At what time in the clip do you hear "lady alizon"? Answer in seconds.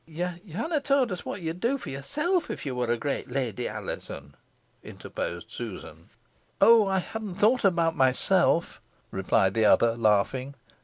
3.29-4.33